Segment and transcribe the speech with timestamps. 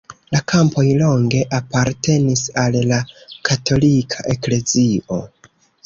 [0.35, 3.01] La kampoj longe apartenis al la
[3.53, 5.25] katolika eklezio.